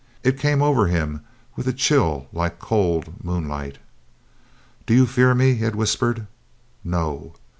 [0.23, 1.21] It came over him
[1.55, 3.77] with a chill like cold moonlight.
[4.87, 6.25] "Do you fear me?" he had whispered.
[6.83, 7.35] "No."